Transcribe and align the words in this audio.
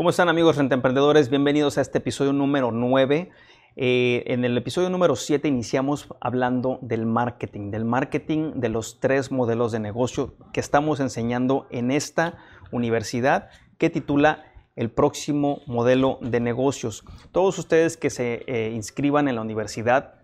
¿Cómo 0.00 0.08
están 0.08 0.30
amigos 0.30 0.56
rentemprendedores? 0.56 1.28
Bienvenidos 1.28 1.76
a 1.76 1.82
este 1.82 1.98
episodio 1.98 2.32
número 2.32 2.72
9. 2.72 3.28
Eh, 3.76 4.24
en 4.28 4.46
el 4.46 4.56
episodio 4.56 4.88
número 4.88 5.14
7 5.14 5.46
iniciamos 5.46 6.08
hablando 6.22 6.78
del 6.80 7.04
marketing, 7.04 7.70
del 7.70 7.84
marketing 7.84 8.52
de 8.54 8.70
los 8.70 8.98
tres 8.98 9.30
modelos 9.30 9.72
de 9.72 9.78
negocio 9.78 10.32
que 10.54 10.60
estamos 10.60 11.00
enseñando 11.00 11.66
en 11.68 11.90
esta 11.90 12.38
universidad 12.72 13.50
que 13.76 13.90
titula 13.90 14.42
el 14.74 14.90
próximo 14.90 15.60
modelo 15.66 16.16
de 16.22 16.40
negocios. 16.40 17.04
Todos 17.30 17.58
ustedes 17.58 17.98
que 17.98 18.08
se 18.08 18.44
eh, 18.46 18.72
inscriban 18.74 19.28
en 19.28 19.34
la 19.34 19.42
universidad 19.42 20.14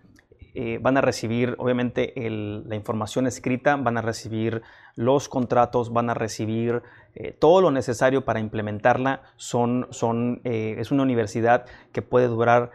eh, 0.58 0.78
van 0.80 0.96
a 0.96 1.02
recibir 1.02 1.54
obviamente 1.58 2.14
la 2.16 2.74
información 2.74 3.26
escrita, 3.26 3.76
van 3.76 3.98
a 3.98 4.00
recibir 4.00 4.62
los 4.94 5.28
contratos, 5.28 5.92
van 5.92 6.08
a 6.08 6.14
recibir 6.14 6.82
eh, 7.14 7.36
todo 7.38 7.60
lo 7.60 7.70
necesario 7.70 8.24
para 8.24 8.40
implementarla. 8.40 9.20
Son, 9.36 9.86
son, 9.90 10.40
es 10.44 10.90
una 10.90 11.02
universidad 11.02 11.66
que 11.92 12.00
puede 12.00 12.28
durar 12.28 12.70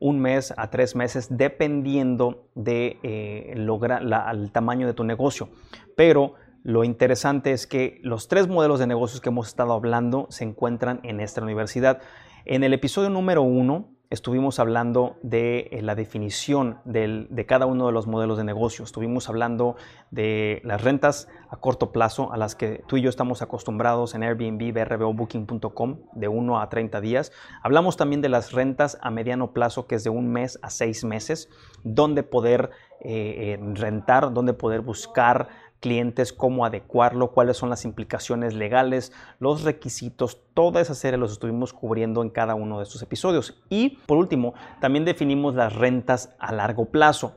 un 0.00 0.18
mes 0.18 0.52
a 0.56 0.70
tres 0.70 0.96
meses 0.96 1.28
dependiendo 1.30 2.48
de 2.56 3.52
lograr 3.54 4.02
el 4.02 4.50
tamaño 4.50 4.88
de 4.88 4.94
tu 4.94 5.04
negocio. 5.04 5.50
Pero 5.94 6.34
lo 6.64 6.82
interesante 6.82 7.52
es 7.52 7.68
que 7.68 8.00
los 8.02 8.26
tres 8.26 8.48
modelos 8.48 8.80
de 8.80 8.88
negocios 8.88 9.20
que 9.20 9.28
hemos 9.28 9.46
estado 9.46 9.72
hablando 9.72 10.26
se 10.30 10.42
encuentran 10.42 10.98
en 11.04 11.20
esta 11.20 11.42
universidad. 11.42 12.00
En 12.44 12.64
el 12.64 12.72
episodio 12.72 13.08
número 13.08 13.42
uno 13.42 13.91
estuvimos 14.12 14.58
hablando 14.58 15.16
de 15.22 15.70
eh, 15.72 15.80
la 15.80 15.94
definición 15.94 16.78
de 16.84 17.46
cada 17.46 17.64
uno 17.64 17.86
de 17.86 17.92
los 17.92 18.06
modelos 18.06 18.36
de 18.36 18.44
negocio. 18.44 18.84
Estuvimos 18.84 19.30
hablando 19.30 19.76
de 20.10 20.60
las 20.64 20.82
rentas 20.82 21.28
a 21.48 21.56
corto 21.56 21.92
plazo 21.92 22.30
a 22.30 22.36
las 22.36 22.54
que 22.54 22.84
tú 22.86 22.98
y 22.98 23.02
yo 23.02 23.08
estamos 23.08 23.40
acostumbrados 23.40 24.14
en 24.14 24.22
Airbnb, 24.22 24.72
BRBO, 24.72 25.14
Booking.com 25.14 26.00
de 26.12 26.28
1 26.28 26.60
a 26.60 26.68
30 26.68 27.00
días. 27.00 27.32
Hablamos 27.62 27.96
también 27.96 28.20
de 28.20 28.28
las 28.28 28.52
rentas 28.52 28.98
a 29.00 29.10
mediano 29.10 29.52
plazo 29.54 29.86
que 29.86 29.94
es 29.94 30.04
de 30.04 30.10
un 30.10 30.30
mes 30.30 30.58
a 30.60 30.68
seis 30.68 31.04
meses, 31.04 31.48
donde 31.82 32.22
poder 32.22 32.70
eh, 33.00 33.58
eh, 33.58 33.60
rentar, 33.74 34.34
donde 34.34 34.52
poder 34.52 34.82
buscar 34.82 35.48
clientes, 35.82 36.32
cómo 36.32 36.64
adecuarlo, 36.64 37.32
cuáles 37.32 37.56
son 37.56 37.68
las 37.68 37.84
implicaciones 37.84 38.54
legales, 38.54 39.12
los 39.40 39.64
requisitos, 39.64 40.40
toda 40.54 40.80
esa 40.80 40.94
serie 40.94 41.18
los 41.18 41.32
estuvimos 41.32 41.72
cubriendo 41.72 42.22
en 42.22 42.30
cada 42.30 42.54
uno 42.54 42.78
de 42.78 42.84
estos 42.84 43.02
episodios. 43.02 43.60
Y 43.68 43.98
por 44.06 44.16
último, 44.16 44.54
también 44.80 45.04
definimos 45.04 45.56
las 45.56 45.74
rentas 45.74 46.34
a 46.38 46.52
largo 46.52 46.86
plazo. 46.86 47.34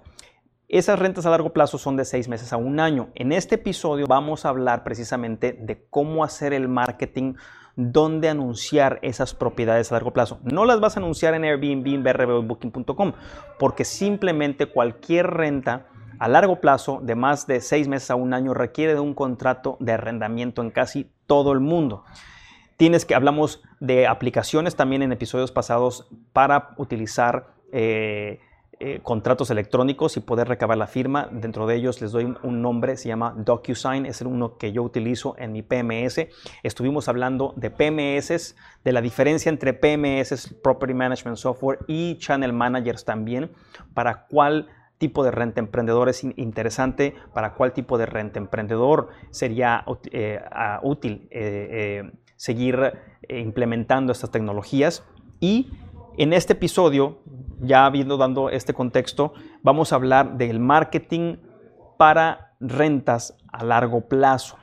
Esas 0.67 0.99
rentas 0.99 1.25
a 1.25 1.31
largo 1.31 1.53
plazo 1.53 1.79
son 1.79 1.97
de 1.97 2.05
seis 2.05 2.27
meses 2.27 2.53
a 2.53 2.57
un 2.57 2.79
año. 2.79 3.09
En 3.15 3.31
este 3.31 3.55
episodio 3.55 4.05
vamos 4.07 4.45
a 4.45 4.49
hablar 4.49 4.83
precisamente 4.83 5.53
de 5.53 5.87
cómo 5.89 6.23
hacer 6.23 6.53
el 6.53 6.67
marketing, 6.67 7.33
dónde 7.75 8.29
anunciar 8.29 8.99
esas 9.01 9.33
propiedades 9.33 9.91
a 9.91 9.95
largo 9.95 10.13
plazo. 10.13 10.39
No 10.43 10.65
las 10.65 10.79
vas 10.79 10.97
a 10.97 10.99
anunciar 10.99 11.33
en 11.33 11.45
Airbnb, 11.45 11.87
en 11.87 12.03
BRB 12.03 12.45
Booking.com, 12.45 13.13
porque 13.57 13.85
simplemente 13.85 14.67
cualquier 14.67 15.27
renta 15.27 15.87
a 16.19 16.27
largo 16.27 16.59
plazo 16.59 16.99
de 17.01 17.15
más 17.15 17.47
de 17.47 17.61
seis 17.61 17.87
meses 17.87 18.11
a 18.11 18.15
un 18.15 18.33
año 18.33 18.53
requiere 18.53 18.93
de 18.93 18.99
un 18.99 19.13
contrato 19.13 19.77
de 19.79 19.93
arrendamiento 19.93 20.61
en 20.61 20.71
casi 20.71 21.09
todo 21.27 21.51
el 21.51 21.59
mundo. 21.59 22.03
Tienes 22.77 23.05
que, 23.05 23.15
hablamos 23.15 23.63
de 23.79 24.07
aplicaciones 24.07 24.75
también 24.75 25.01
en 25.01 25.11
episodios 25.11 25.51
pasados 25.51 26.07
para 26.33 26.73
utilizar 26.77 27.53
eh, 27.71 28.39
eh, 28.81 28.99
contratos 29.01 29.49
electrónicos 29.51 30.17
y 30.17 30.19
poder 30.19 30.49
recabar 30.49 30.77
la 30.77 30.87
firma. 30.87 31.29
Dentro 31.31 31.65
de 31.65 31.75
ellos 31.75 32.01
les 32.01 32.11
doy 32.11 32.35
un 32.43 32.61
nombre, 32.61 32.97
se 32.97 33.07
llama 33.07 33.33
DocuSign, 33.37 34.05
es 34.05 34.19
uno 34.21 34.57
que 34.57 34.73
yo 34.73 34.83
utilizo 34.83 35.35
en 35.37 35.53
mi 35.53 35.61
PMS. 35.61 36.27
Estuvimos 36.61 37.07
hablando 37.07 37.53
de 37.55 37.69
PMS, 37.69 38.57
de 38.83 38.91
la 38.91 38.99
diferencia 38.99 39.49
entre 39.49 39.73
PMS, 39.73 40.53
Property 40.61 40.93
Management 40.93 41.37
Software, 41.37 41.79
y 41.87 42.17
Channel 42.17 42.51
Managers 42.51 43.05
también, 43.05 43.49
para 43.93 44.25
cuál 44.25 44.67
tipo 44.97 45.23
de 45.23 45.31
renta 45.31 45.59
emprendedor 45.59 46.09
es 46.09 46.23
interesante, 46.23 47.15
para 47.33 47.53
cuál 47.53 47.73
tipo 47.73 47.97
de 47.97 48.05
renta 48.05 48.39
emprendedor 48.39 49.09
sería 49.31 49.83
eh, 50.11 50.39
útil 50.81 51.27
eh, 51.31 52.03
eh, 52.05 52.11
seguir 52.35 52.93
implementando 53.29 54.11
estas 54.11 54.31
tecnologías. 54.31 55.03
Y 55.39 55.69
en 56.17 56.33
este 56.33 56.53
episodio, 56.53 57.19
ya 57.59 57.85
habiendo 57.85 58.17
dando 58.17 58.49
este 58.49 58.73
contexto, 58.73 59.33
vamos 59.63 59.91
a 59.91 59.95
hablar 59.95 60.37
del 60.37 60.59
marketing 60.59 61.37
para 61.97 62.53
rentas 62.59 63.37
a 63.51 63.63
largo 63.63 64.07
plazo. 64.07 64.57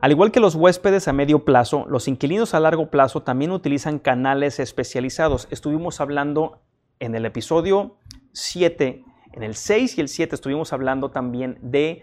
Al 0.00 0.12
igual 0.12 0.30
que 0.30 0.40
los 0.40 0.54
huéspedes 0.54 1.08
a 1.08 1.12
medio 1.12 1.44
plazo, 1.44 1.84
los 1.88 2.06
inquilinos 2.06 2.54
a 2.54 2.60
largo 2.60 2.88
plazo 2.88 3.22
también 3.22 3.50
utilizan 3.50 3.98
canales 3.98 4.60
especializados. 4.60 5.48
Estuvimos 5.50 6.00
hablando 6.00 6.60
en 7.00 7.14
el 7.16 7.26
episodio 7.26 7.96
7 8.32 9.04
en 9.38 9.44
el 9.44 9.54
6 9.54 9.98
y 9.98 10.00
el 10.00 10.08
7 10.08 10.34
estuvimos 10.34 10.72
hablando 10.72 11.12
también 11.12 11.58
de 11.62 12.02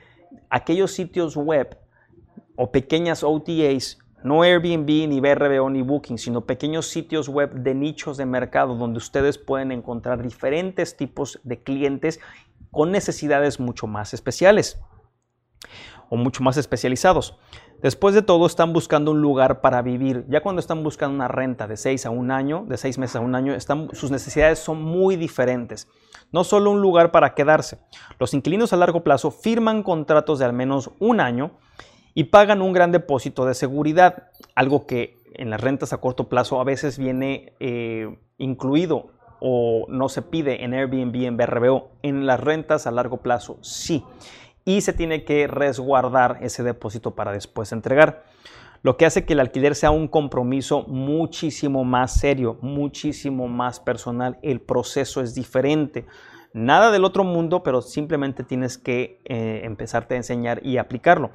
aquellos 0.50 0.91
sitios 0.91 1.35
web 1.35 1.78
o 2.56 2.72
pequeñas 2.72 3.23
OTAs, 3.23 4.00
no 4.23 4.41
Airbnb, 4.41 4.88
ni 5.09 5.19
BRBO, 5.19 5.69
ni 5.69 5.81
Booking, 5.81 6.18
sino 6.18 6.46
pequeños 6.46 6.88
sitios 6.88 7.28
web 7.28 7.51
de 7.53 7.75
nichos 7.75 8.16
de 8.16 8.25
mercado 8.25 8.75
donde 8.75 9.00
ustedes 9.00 9.38
pueden 9.38 9.73
encontrar 9.73 10.23
diferentes 10.23 10.96
tipos 10.96 11.41
de 11.44 11.62
clientes 11.62 12.22
con 12.72 12.94
necesidades 12.94 13.59
mucho 13.59 13.85
más 13.85 14.13
especiales 14.13 14.79
o 16.09 16.16
mucho 16.16 16.41
más 16.41 16.56
especializados. 16.56 17.38
Después 17.81 18.16
de 18.16 18.22
todo, 18.22 18.46
están 18.46 18.74
buscando 18.74 19.12
un 19.12 19.22
lugar 19.22 19.62
para 19.62 19.81
vivir. 19.81 20.25
Ya 20.28 20.41
cuando 20.41 20.59
están 20.59 20.84
buscando 20.84 21.16
una 21.16 21.28
renta 21.28 21.68
de 21.68 21.78
6 21.78 22.06
a 22.06 22.09
un 22.09 22.31
año, 22.31 22.66
de 22.68 22.78
6 22.78 22.97
meses 22.97 23.18
a 23.18 23.19
un 23.19 23.36
año, 23.36 23.53
están, 23.53 23.90
sus 23.94 24.12
necesidades 24.12 24.59
son 24.59 24.81
muy 24.81 25.16
diferentes. 25.18 25.88
No 26.31 26.44
solo 26.44 26.72
un 26.72 26.81
lugar 26.81 27.12
para 27.12 27.34
quedarse. 27.35 27.80
Los 28.19 28.34
inquilinos 28.34 28.74
a 28.74 28.78
largo 28.78 29.03
plazo 29.03 29.30
firman 29.30 29.84
contratos 29.84 30.40
de 30.40 30.46
al 30.46 30.53
menos 30.53 30.91
un 31.00 31.19
año 31.19 31.52
y 32.14 32.25
pagan 32.25 32.62
un 32.62 32.74
gran 32.74 32.91
depósito 32.91 33.46
de 33.46 33.53
seguridad, 33.53 34.30
algo 34.56 34.88
que 34.88 35.18
en 35.34 35.50
las 35.50 35.62
rentas 35.62 35.91
a 35.91 35.97
corto 35.97 36.30
plazo 36.30 36.62
a 36.62 36.64
veces 36.64 36.97
viene 36.97 37.53
eh, 37.59 38.18
incluido 38.38 39.12
o 39.41 39.85
no 39.90 40.08
se 40.08 40.22
pide 40.22 40.64
en 40.64 40.74
Airbnb, 40.74 41.16
en 41.25 41.38
BRBO. 41.38 41.91
En 42.02 42.25
las 42.25 42.40
rentas 42.40 42.88
a 42.88 42.91
largo 42.91 43.18
plazo 43.18 43.58
sí 43.62 44.03
y 44.66 44.81
se 44.81 44.94
tiene 44.94 45.24
que 45.24 45.48
resguardar 45.48 46.40
ese 46.42 46.64
depósito 46.64 47.16
para 47.16 47.31
después 47.31 47.72
entregar. 47.72 48.24
Lo 48.81 48.98
que 48.98 49.06
hace 49.06 49.26
que 49.26 49.34
el 49.34 49.40
alquiler 49.40 49.74
sea 49.76 49.92
un 49.92 50.08
compromiso 50.08 50.84
muchísimo 50.88 51.84
más 51.84 52.20
serio, 52.20 52.58
muchísimo 52.62 53.48
más 53.48 53.80
personal. 53.80 54.38
El 54.42 54.62
proceso 54.62 55.22
es 55.22 55.34
diferente. 55.34 56.06
Nada 56.53 56.92
del 56.92 57.03
otro 57.03 57.24
mundo, 57.24 57.64
pero 57.64 57.81
simplemente 57.81 58.44
tienes 58.44 58.78
que 58.78 59.22
eh, 59.26 59.62
empezarte 59.64 60.14
a 60.14 60.18
enseñar 60.18 60.66
y 60.66 60.78
aplicarlo. 60.78 61.32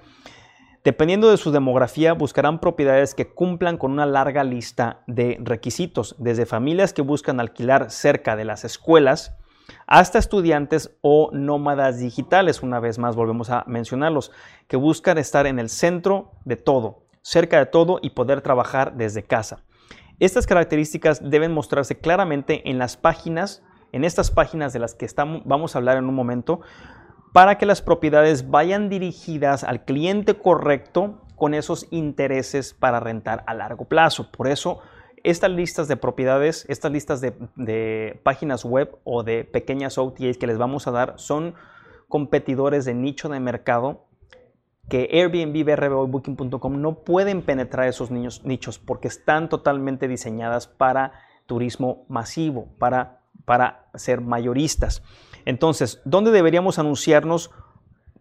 Dependiendo 0.83 1.31
de 1.31 1.37
su 1.37 1.51
demografía, 1.51 2.15
buscarán 2.15 2.59
propiedades 2.59 3.15
que 3.15 3.29
cumplan 3.29 3.77
con 3.77 3.93
una 3.93 4.07
larga 4.07 4.45
lista 4.45 5.03
de 5.07 5.37
requisitos, 5.43 6.17
desde 6.19 6.47
familias 6.47 6.93
que 6.95 7.03
buscan 7.03 7.39
alquilar 7.39 7.91
cerca 7.91 8.35
de 8.35 8.47
las 8.47 8.65
escuelas, 8.65 9.37
hasta 9.87 10.19
estudiantes 10.19 10.97
o 11.01 11.31
nómadas 11.33 11.99
digitales, 11.99 12.63
una 12.63 12.81
vez 12.81 12.99
más 12.99 13.17
volvemos 13.17 13.51
a 13.51 13.65
mencionarlos, 13.67 14.33
que 14.69 14.77
buscan 14.77 15.19
estar 15.19 15.47
en 15.47 15.59
el 15.59 15.69
centro 15.69 16.33
de 16.45 16.57
todo, 16.57 17.05
cerca 17.23 17.59
de 17.59 17.67
todo 17.67 17.99
y 18.03 18.11
poder 18.11 18.41
trabajar 18.41 18.95
desde 18.97 19.23
casa. 19.23 19.65
Estas 20.19 20.47
características 20.47 21.29
deben 21.29 21.53
mostrarse 21.53 21.99
claramente 21.99 22.69
en 22.69 22.79
las 22.79 22.97
páginas, 22.97 23.63
en 23.93 24.05
estas 24.05 24.31
páginas 24.31 24.73
de 24.73 24.79
las 24.79 24.95
que 24.95 25.07
estamos, 25.07 25.43
vamos 25.45 25.75
a 25.75 25.79
hablar 25.79 25.97
en 25.97 26.05
un 26.05 26.15
momento, 26.15 26.61
para 27.33 27.59
que 27.59 27.67
las 27.67 27.81
propiedades 27.81 28.51
vayan 28.51 28.89
dirigidas 28.89 29.65
al 29.65 29.85
cliente 29.85 30.35
correcto 30.35 31.23
con 31.37 31.55
esos 31.55 31.87
intereses 31.91 32.75
para 32.75 33.01
rentar 33.01 33.45
a 33.47 33.55
largo 33.55 33.87
plazo. 33.87 34.31
Por 34.31 34.47
eso, 34.47 34.81
estas 35.25 35.51
listas 35.51 35.89
de 35.89 35.97
propiedades, 35.97 36.67
estas 36.69 36.93
listas 36.93 37.21
de, 37.21 38.21
páginas 38.23 38.65
web 38.65 38.97
o 39.05 39.23
de 39.23 39.45
pequeñas 39.45 39.99
OTAs 39.99 40.37
que 40.37 40.47
les 40.47 40.59
vamos 40.59 40.87
a 40.87 40.91
dar 40.91 41.15
son 41.17 41.55
competidores 42.09 42.85
de 42.85 42.95
nicho 42.95 43.29
de 43.29 43.41
mercado 43.41 44.07
que 44.89 45.09
Airbnb, 45.13 45.65
BRB 45.65 46.05
y 46.05 46.11
Booking.com 46.11 46.81
no 46.81 47.05
pueden 47.05 47.43
penetrar 47.43 47.87
esos 47.87 48.11
nichos 48.11 48.79
porque 48.79 49.09
están 49.09 49.49
totalmente 49.49 50.09
diseñadas 50.09 50.67
para 50.67 51.13
turismo 51.47 52.05
masivo, 52.09 52.69
para, 52.79 53.21
para 53.45 53.89
ser 53.95 54.21
mayoristas. 54.21 55.03
Entonces, 55.45 56.01
¿dónde 56.05 56.33
deberíamos 56.33 56.79
anunciarnos 56.79 57.51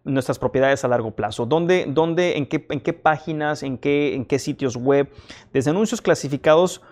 nuestras 0.04 0.38
propiedades 0.38 0.84
a 0.84 0.88
largo 0.88 1.10
plazo? 1.10 1.44
¿Dónde, 1.44 1.86
dónde 1.88 2.36
en, 2.36 2.46
qué, 2.46 2.66
en, 2.70 2.80
qué, 2.80 2.92
páginas, 2.92 3.62
en 3.62 3.76
qué, 3.76 4.14
en 4.14 4.24
qué 4.24 4.38
sitios 4.38 4.76
web? 4.76 5.12
Desde 5.52 5.70
anuncios 5.70 6.00
clasificados 6.00 6.82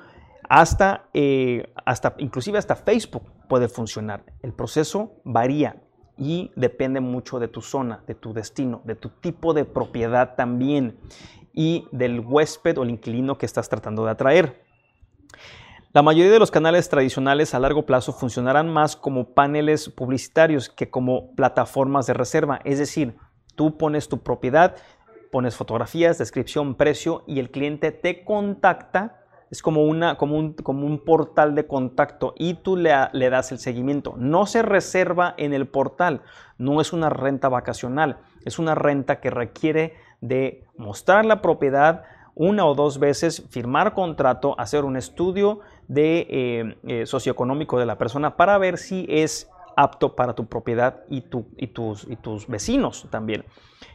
hasta, 0.48 1.08
eh, 1.14 1.72
hasta, 1.84 2.14
inclusive 2.18 2.58
hasta 2.58 2.76
Facebook 2.76 3.24
puede 3.48 3.68
funcionar. 3.68 4.24
El 4.42 4.52
proceso 4.52 5.20
varía 5.24 5.82
y 6.16 6.50
depende 6.56 7.00
mucho 7.00 7.38
de 7.38 7.48
tu 7.48 7.62
zona, 7.62 8.02
de 8.06 8.14
tu 8.14 8.32
destino, 8.32 8.82
de 8.84 8.94
tu 8.94 9.10
tipo 9.10 9.54
de 9.54 9.64
propiedad 9.64 10.34
también. 10.36 10.98
y 11.54 11.88
del 11.90 12.20
huésped 12.20 12.78
o 12.78 12.84
el 12.84 12.90
inquilino 12.90 13.36
que 13.36 13.44
estás 13.46 13.68
tratando 13.68 14.04
de 14.04 14.12
atraer. 14.12 14.64
La 15.92 16.02
mayoría 16.02 16.30
de 16.30 16.38
los 16.38 16.52
canales 16.52 16.88
tradicionales 16.88 17.54
a 17.54 17.58
largo 17.58 17.84
plazo 17.84 18.12
funcionarán 18.12 18.72
más 18.72 18.94
como 18.94 19.34
paneles 19.34 19.88
publicitarios 19.88 20.68
que 20.68 20.90
como 20.90 21.34
plataformas 21.34 22.06
de 22.06 22.14
reserva, 22.14 22.60
es 22.64 22.78
decir, 22.78 23.16
tú 23.56 23.76
pones 23.76 24.08
tu 24.08 24.22
propiedad, 24.22 24.76
pones 25.32 25.56
fotografías, 25.56 26.18
descripción, 26.18 26.74
precio 26.74 27.24
y 27.26 27.40
el 27.40 27.50
cliente 27.50 27.90
te 27.90 28.22
contacta. 28.24 29.24
Es 29.50 29.62
como, 29.62 29.84
una, 29.84 30.16
como, 30.16 30.36
un, 30.36 30.52
como 30.52 30.86
un 30.86 30.98
portal 30.98 31.54
de 31.54 31.66
contacto 31.66 32.34
y 32.36 32.54
tú 32.54 32.76
le, 32.76 32.90
das 33.30 33.52
el 33.52 33.58
seguimiento. 33.58 34.14
No 34.16 34.46
se 34.46 34.62
reserva 34.62 35.34
en 35.36 35.54
el 35.54 35.66
portal, 35.66 36.22
no 36.58 36.80
es 36.80 36.92
una 36.92 37.10
renta 37.10 37.48
vacacional, 37.48 38.18
es 38.44 38.58
una 38.58 38.74
renta 38.74 39.20
que 39.20 39.30
requiere 39.30 39.94
de 40.20 40.64
mostrar 40.76 41.24
la 41.24 41.40
propiedad 41.40 42.04
una 42.34 42.66
o 42.66 42.74
dos 42.74 43.00
veces, 43.00 43.44
firmar 43.50 43.94
contrato, 43.94 44.54
hacer 44.60 44.84
un 44.84 44.96
estudio 44.96 45.58
eh, 45.94 46.76
eh, 46.86 47.04
socioeconómico 47.04 47.80
de 47.80 47.86
la 47.86 47.98
persona 47.98 48.36
para 48.36 48.56
ver 48.58 48.78
si 48.78 49.06
es 49.08 49.50
apto 49.76 50.14
para 50.14 50.34
tu 50.34 50.46
propiedad 50.46 51.00
y, 51.08 51.24
y, 51.56 51.66
tus, 51.68 52.06
y 52.08 52.16
tus 52.16 52.46
vecinos 52.46 53.08
también. 53.10 53.44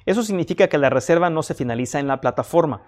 Eso 0.05 0.23
significa 0.23 0.67
que 0.67 0.77
la 0.77 0.89
reserva 0.89 1.29
no 1.29 1.43
se 1.43 1.53
finaliza 1.53 1.99
en 1.99 2.07
la 2.07 2.19
plataforma. 2.19 2.81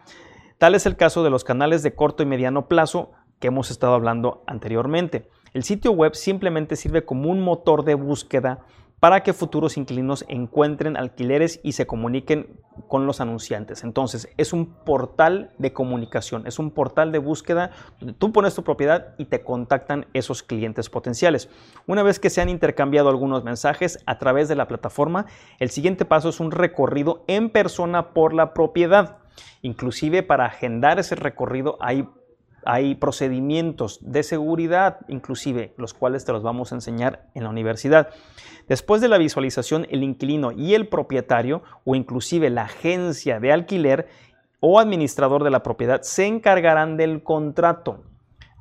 Tal 0.57 0.74
es 0.74 0.86
el 0.86 0.96
caso 0.96 1.22
de 1.24 1.30
los 1.30 1.44
canales 1.44 1.84
de 1.84 1.96
corto 1.96 2.24
y 2.24 2.25
mediano 2.25 2.69
plazo 2.69 3.12
que 3.40 3.48
hemos 3.48 3.72
estado 3.72 3.94
hablando 3.94 4.44
anteriormente. 4.48 5.30
El 5.54 5.63
sitio 5.63 5.92
web 5.92 6.16
simplemente 6.16 6.78
sirve 6.78 7.04
como 7.04 7.30
un 7.30 7.42
motor 7.42 7.84
de 7.84 7.96
búsqueda 7.96 8.62
para 9.02 9.22
que 9.22 9.34
futuros 9.34 9.75
inquilinos 9.75 10.24
encuentren 10.30 10.96
alquileres 10.96 11.60
y 11.62 11.74
se 11.74 11.86
comuniquen 11.86 12.57
con 12.88 13.06
los 13.06 13.19
anunciantes. 13.19 13.84
Entonces, 13.84 14.30
es 14.38 14.54
un 14.54 14.68
portal 14.68 15.52
de 15.57 15.74
comunicación, 15.74 16.48
es 16.48 16.57
un 16.57 16.72
portal 16.72 17.12
de 17.12 17.19
búsqueda 17.19 17.72
donde 18.00 18.13
tú 18.13 18.31
pones 18.31 18.56
tu 18.56 18.63
propiedad 18.63 19.13
y 19.18 19.25
te 19.25 19.44
contactan 19.44 20.06
esos 20.13 20.42
clientes 20.42 20.90
potenciales. 20.90 21.50
Una 21.86 22.02
vez 22.02 22.18
que 22.18 22.30
se 22.30 22.40
han 22.40 22.48
intercambiado 22.50 23.10
algunos 23.10 23.44
mensajes 23.44 24.00
a 24.06 24.18
través 24.18 24.48
de 24.48 24.56
la 24.56 24.69
plataforma, 24.69 25.25
el 25.60 25.69
siguiente 25.69 26.06
paso 26.06 26.30
es 26.30 26.40
un 26.40 26.52
recorrido 26.52 27.25
en 27.28 27.50
persona 27.50 28.13
por 28.13 28.34
la 28.34 28.54
propiedad. 28.54 29.18
Inclusive 29.62 30.24
para 30.24 30.46
agendar 30.46 31.00
ese 31.00 31.16
recorrido 31.16 31.78
hay 31.80 32.08
hay 32.66 32.96
procedimientos 32.96 34.00
de 34.02 34.24
seguridad, 34.24 34.98
inclusive 35.08 35.74
los 35.78 35.94
cuales 35.94 36.26
te 36.26 36.34
los 36.34 36.42
vamos 36.42 36.72
a 36.72 36.76
enseñar 36.76 37.28
en 37.36 37.44
la 37.44 37.50
universidad. 37.50 38.10
Después 38.68 39.02
de 39.02 39.08
la 39.08 39.20
visualización, 39.20 39.86
el 39.92 40.04
inquilino 40.04 40.52
y 40.52 40.74
el 40.74 40.88
propietario 40.88 41.62
o 41.86 41.94
inclusive 41.94 42.50
la 42.50 42.64
agencia 42.64 43.40
de 43.40 43.52
alquiler 43.54 44.08
o 44.60 44.80
administrador 44.80 45.44
de 45.44 45.52
la 45.52 45.62
propiedad 45.62 46.02
se 46.02 46.26
encargarán 46.26 46.98
del 46.98 47.22
contrato. 47.22 48.04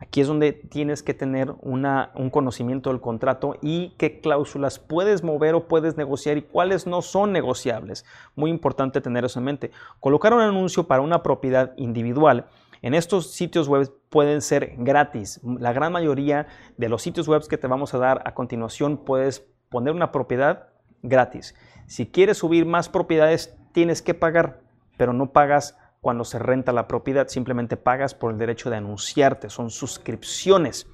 Aquí 0.05 0.21
es 0.21 0.29
donde 0.29 0.53
tienes 0.53 1.03
que 1.03 1.15
tener 1.15 1.55
un 1.63 2.31
conocimiento 2.31 2.91
del 2.91 3.01
contrato 3.01 3.57
y 3.63 3.95
qué 3.97 4.21
cláusulas 4.21 4.79
puedes 4.79 5.25
mover 5.25 5.55
o 5.55 5.67
puedes 5.67 5.97
negociar 5.97 6.37
y 6.37 6.43
cuáles 6.43 6.87
no 6.87 7.01
son 7.01 7.33
negociables. 7.33 8.05
Muy 8.37 8.51
importante 8.51 9.01
tener 9.01 9.25
eso 9.25 9.39
en 9.39 9.47
mente. 9.47 9.71
Colocar 10.01 10.35
un 10.35 10.43
anuncio 10.43 10.87
para 10.87 11.03
una 11.03 11.23
propiedad 11.23 11.73
individual 11.79 12.47
en 12.83 12.93
estos 12.93 13.33
sitios 13.33 13.67
web 13.67 13.91
pueden 14.11 14.43
ser 14.43 14.75
gratis. 14.77 15.41
La 15.43 15.73
gran 15.73 15.91
mayoría 15.91 16.49
de 16.77 16.91
los 16.91 17.01
sitios 17.01 17.27
web 17.27 17.49
que 17.49 17.57
te 17.57 17.67
vamos 17.67 17.95
a 17.95 17.99
dar 17.99 18.23
a 18.27 18.35
continuación 18.35 18.99
puedes 18.99 19.49
poner 19.71 19.95
una 19.95 20.13
propiedad 20.13 20.69
gratis. 21.03 21.55
Si 21.87 22.07
quieres 22.07 22.39
subir 22.39 22.67
más 22.67 22.91
propiedades 22.91 23.57
tienes 23.73 24.03
que 24.03 24.13
pagar, 24.13 24.61
pero 24.99 25.15
no 25.15 25.33
pagas 25.33 25.79
cuando 26.05 26.25
se 26.27 26.39
renta 26.39 26.71
la 26.71 26.87
propiedad, 26.87 27.29
simplemente 27.29 27.79
pagas 27.79 28.15
por 28.15 28.31
el 28.31 28.37
derecho 28.37 28.69
de 28.69 28.77
anunciarte, 28.77 29.49
son 29.49 29.71
suscripciones. 29.71 30.87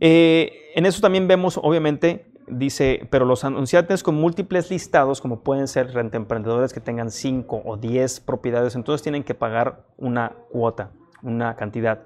Eh, 0.00 0.72
en 0.74 0.86
eso 0.86 1.00
también 1.00 1.28
vemos, 1.28 1.56
obviamente, 1.56 2.32
dice, 2.48 3.06
pero 3.12 3.24
los 3.24 3.44
anunciantes 3.44 4.02
con 4.02 4.16
múltiples 4.16 4.72
listados, 4.72 5.20
como 5.20 5.44
pueden 5.44 5.68
ser 5.68 5.96
emprendedores 6.12 6.72
que 6.72 6.80
tengan 6.80 7.12
5 7.12 7.62
o 7.64 7.76
10 7.76 8.18
propiedades, 8.18 8.74
entonces 8.74 9.02
tienen 9.04 9.22
que 9.22 9.36
pagar 9.36 9.84
una 9.98 10.32
cuota, 10.50 10.90
una 11.22 11.54
cantidad. 11.54 12.02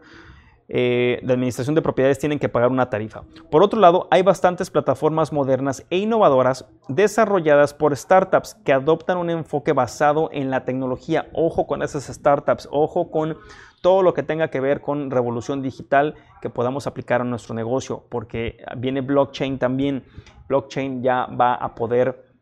Eh, 0.67 1.21
de 1.23 1.33
administración 1.35 1.75
de 1.75 1.83
propiedades 1.83 2.19
tienen 2.19 2.39
que 2.39 2.49
pagar 2.49 2.71
una 2.71 2.89
tarifa. 2.89 3.23
Por 3.51 3.63
otro 3.63 3.79
lado, 3.79 4.09
hay 4.11 4.23
bastantes 4.23 4.71
plataformas 4.71 5.31
modernas 5.31 5.85
e 5.91 5.99
innovadoras 5.99 6.67
desarrolladas 6.89 7.75
por 7.75 7.95
startups 7.95 8.55
que 8.65 8.73
adoptan 8.73 9.19
un 9.19 9.29
enfoque 9.29 9.73
basado 9.73 10.31
en 10.33 10.51
la 10.51 10.65
tecnología. 10.65 11.29
Ojo 11.35 11.67
con 11.67 11.83
esas 11.83 12.05
startups, 12.05 12.67
ojo 12.71 13.11
con 13.11 13.37
todo 13.83 14.03
lo 14.03 14.15
que 14.15 14.23
tenga 14.23 14.49
que 14.49 14.61
ver 14.61 14.81
con 14.81 15.11
revolución 15.11 15.61
digital 15.61 16.15
que 16.41 16.49
podamos 16.49 16.87
aplicar 16.87 17.21
a 17.21 17.25
nuestro 17.25 17.55
negocio, 17.55 18.05
porque 18.09 18.65
viene 18.79 19.03
blockchain 19.03 19.59
también. 19.59 20.05
Blockchain 20.49 21.03
ya 21.03 21.27
va 21.27 21.55
a 21.55 21.75
poder 21.75 22.34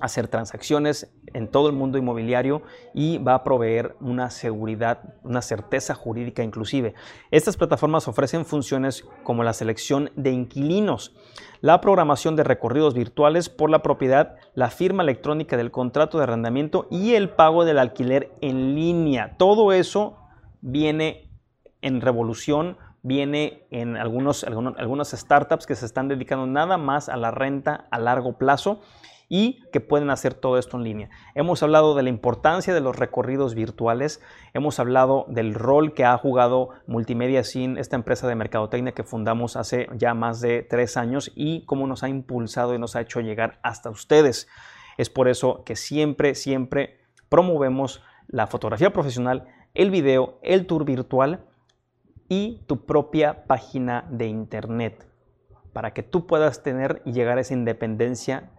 hacer 0.00 0.28
transacciones 0.28 1.12
en 1.34 1.48
todo 1.48 1.68
el 1.68 1.74
mundo 1.74 1.98
inmobiliario 1.98 2.62
y 2.94 3.18
va 3.18 3.34
a 3.34 3.44
proveer 3.44 3.96
una 4.00 4.30
seguridad, 4.30 5.14
una 5.24 5.42
certeza 5.42 5.94
jurídica 5.94 6.42
inclusive. 6.42 6.94
Estas 7.30 7.56
plataformas 7.56 8.06
ofrecen 8.06 8.44
funciones 8.44 9.04
como 9.24 9.42
la 9.42 9.52
selección 9.52 10.10
de 10.14 10.30
inquilinos, 10.30 11.16
la 11.60 11.80
programación 11.80 12.36
de 12.36 12.44
recorridos 12.44 12.94
virtuales 12.94 13.48
por 13.48 13.70
la 13.70 13.82
propiedad, 13.82 14.36
la 14.54 14.70
firma 14.70 15.02
electrónica 15.02 15.56
del 15.56 15.70
contrato 15.70 16.18
de 16.18 16.24
arrendamiento 16.24 16.86
y 16.90 17.14
el 17.14 17.30
pago 17.30 17.64
del 17.64 17.78
alquiler 17.78 18.32
en 18.40 18.74
línea. 18.74 19.36
Todo 19.36 19.72
eso 19.72 20.16
viene 20.60 21.28
en 21.82 22.00
revolución, 22.00 22.76
viene 23.02 23.66
en 23.70 23.96
algunos, 23.96 24.44
algunos, 24.44 25.10
startups 25.10 25.66
que 25.66 25.74
se 25.74 25.86
están 25.86 26.08
dedicando 26.08 26.46
nada 26.46 26.76
más 26.76 27.08
a 27.08 27.16
la 27.16 27.30
renta 27.30 27.86
a 27.90 27.98
largo 27.98 28.38
plazo 28.38 28.80
y 29.28 29.60
que 29.72 29.80
pueden 29.80 30.10
hacer 30.10 30.34
todo 30.34 30.58
esto 30.58 30.76
en 30.76 30.84
línea. 30.84 31.10
Hemos 31.34 31.62
hablado 31.62 31.94
de 31.94 32.02
la 32.02 32.08
importancia 32.08 32.72
de 32.72 32.80
los 32.80 32.96
recorridos 32.96 33.54
virtuales, 33.54 34.22
hemos 34.54 34.78
hablado 34.80 35.26
del 35.28 35.54
rol 35.54 35.92
que 35.92 36.04
ha 36.04 36.16
jugado 36.16 36.70
Multimedia 36.86 37.44
Sin, 37.44 37.76
esta 37.76 37.96
empresa 37.96 38.26
de 38.26 38.34
mercadotecnia 38.34 38.92
que 38.92 39.04
fundamos 39.04 39.56
hace 39.56 39.88
ya 39.94 40.14
más 40.14 40.40
de 40.40 40.62
tres 40.62 40.96
años 40.96 41.30
y 41.34 41.64
cómo 41.66 41.86
nos 41.86 42.02
ha 42.02 42.08
impulsado 42.08 42.74
y 42.74 42.78
nos 42.78 42.96
ha 42.96 43.02
hecho 43.02 43.20
llegar 43.20 43.58
hasta 43.62 43.90
ustedes. 43.90 44.48
Es 44.96 45.10
por 45.10 45.28
eso 45.28 45.62
que 45.64 45.76
siempre, 45.76 46.34
siempre 46.34 47.00
promovemos 47.28 48.02
la 48.28 48.46
fotografía 48.46 48.92
profesional 48.92 49.46
el 49.74 49.90
video, 49.90 50.38
el 50.42 50.66
tour 50.66 50.84
virtual 50.84 51.44
y 52.28 52.64
tu 52.66 52.84
propia 52.84 53.44
página 53.46 54.06
de 54.10 54.26
internet 54.26 55.06
para 55.72 55.92
que 55.92 56.02
tú 56.02 56.26
puedas 56.26 56.62
tener 56.62 57.02
y 57.04 57.12
llegar 57.12 57.38
a 57.38 57.42
esa 57.42 57.54
independencia 57.54 58.50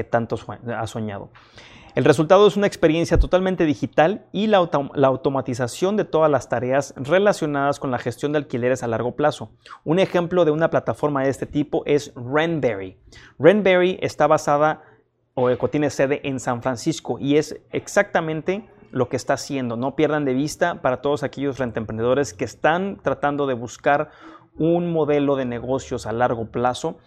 que 0.00 0.04
tanto 0.04 0.38
has 0.76 0.90
soñado. 0.90 1.28
El 1.94 2.04
resultado 2.04 2.46
es 2.46 2.56
una 2.56 2.66
experiencia 2.66 3.18
totalmente 3.18 3.66
digital 3.66 4.24
y 4.32 4.46
la, 4.46 4.66
la, 4.94 5.08
automatización 5.08 5.96
de 5.96 6.04
todas 6.04 6.30
las 6.30 6.48
tareas 6.48 6.94
relacionadas 6.96 7.78
con 7.78 7.90
la 7.90 7.98
gestión 7.98 8.32
de 8.32 8.38
alquileres 8.38 8.82
a 8.82 8.86
largo 8.86 9.14
plazo. 9.14 9.50
Un 9.84 9.98
ejemplo 9.98 10.46
de 10.46 10.52
una 10.52 10.70
plataforma 10.70 11.22
de 11.22 11.28
este 11.28 11.44
tipo 11.44 11.82
es 11.84 12.12
Renberry. 12.14 12.96
Renberry 13.38 13.98
está 14.00 14.26
basada 14.26 14.82
o 15.34 15.68
tiene 15.68 15.90
sede 15.90 16.20
en 16.26 16.40
San 16.40 16.62
Francisco 16.62 17.18
y 17.18 17.36
es 17.36 17.60
exactamente 17.72 18.68
lo 18.90 19.08
que 19.08 19.16
está 19.16 19.34
haciendo. 19.34 19.76
No 19.76 19.96
pierdan 19.96 20.24
de 20.24 20.32
vista 20.32 20.80
para 20.80 21.02
todos 21.02 21.22
aquellos 21.22 21.58
rentemprendedores 21.58 22.32
que 22.32 22.44
están 22.44 23.00
tratando 23.02 23.46
de 23.46 23.54
buscar 23.54 24.10
un 24.56 24.92
modelo 24.92 25.36
de 25.36 25.44
negocios 25.44 26.06
a 26.06 26.12
largo 26.12 26.46
plazo 26.46 26.98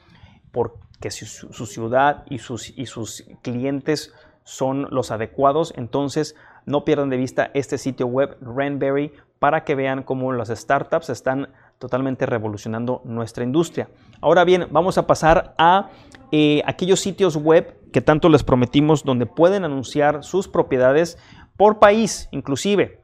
porque 0.53 1.11
su, 1.11 1.65
ciudad 1.65 2.23
y 2.29 2.37
sus, 2.37 2.77
y 2.77 2.85
sus 2.85 3.25
clientes 3.41 4.13
son 4.45 4.87
los 4.91 5.11
adecuados. 5.11 5.73
Entonces, 5.75 6.35
no 6.65 6.85
pierdan 6.85 7.09
de 7.09 7.17
vista 7.17 7.51
este 7.53 7.77
sitio 7.77 8.05
web 8.05 8.37
Renberry 8.39 9.11
para 9.39 9.65
que 9.65 9.75
vean 9.75 10.03
cómo 10.03 10.31
las 10.31 10.49
startups 10.49 11.09
están 11.09 11.49
totalmente 11.79 12.25
revolucionando 12.25 13.01
nuestra 13.03 13.43
industria. 13.43 13.89
Ahora 14.21 14.45
bien, 14.45 14.67
vamos 14.71 14.97
a 14.97 15.07
pasar 15.07 15.53
a 15.57 15.89
eh, 16.31 16.61
aquellos 16.65 17.01
sitios 17.01 17.35
web 17.35 17.75
que 17.91 18.01
tanto 18.01 18.29
les 18.29 18.43
prometimos 18.43 19.03
donde 19.03 19.25
pueden 19.25 19.65
anunciar 19.65 20.23
sus 20.23 20.47
propiedades 20.47 21.17
por 21.57 21.79
país, 21.79 22.29
inclusive. 22.31 23.01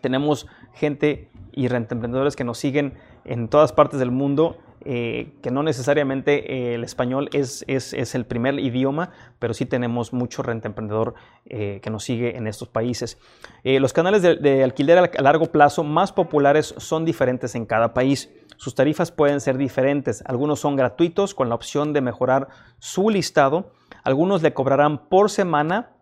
Tenemos 0.00 0.46
gente 0.72 1.30
y 1.52 1.66
emprendedores 1.66 2.34
que 2.34 2.44
nos 2.44 2.58
siguen 2.58 2.94
en 3.24 3.48
todas 3.48 3.72
partes 3.72 4.00
del 4.00 4.10
mundo, 4.10 4.56
eh, 4.84 5.32
que 5.42 5.50
no 5.50 5.62
necesariamente 5.62 6.52
eh, 6.52 6.74
el 6.74 6.84
español 6.84 7.28
es, 7.32 7.64
es, 7.66 8.14
el 8.14 8.24
primer 8.24 8.58
idioma, 8.58 9.10
pero 9.38 9.54
sí 9.54 9.66
tenemos 9.66 10.12
mucho 10.12 10.42
rentemprendedor 10.42 11.14
eh, 11.46 11.80
que 11.82 11.90
nos 11.90 12.04
sigue 12.04 12.36
en 12.36 12.46
estos 12.46 12.68
países. 12.68 13.18
los 13.64 13.92
canales 13.92 14.22
de, 14.22 14.64
alquiler 14.64 14.98
a 14.98 15.22
largo 15.22 15.46
plazo 15.46 15.84
más 15.84 16.12
populares 16.12 16.74
son 16.78 17.04
diferentes 17.04 17.54
en 17.54 17.66
cada 17.66 17.92
país. 17.92 18.30
Sus 18.56 18.74
tarifas 18.74 19.10
pueden 19.10 19.40
ser 19.40 19.56
diferentes. 19.56 20.22
Algunos 20.26 20.60
son 20.60 20.76
gratuitos 20.76 21.34
con 21.34 21.48
la 21.48 21.54
opción 21.54 21.92
de 21.92 22.00
mejorar 22.00 22.48
su 22.78 23.10
listado. 23.10 23.72
Algunos 24.02 24.42
le 24.42 24.52
cobrarán 24.54 25.08
por 25.08 25.30
semana 25.30 25.97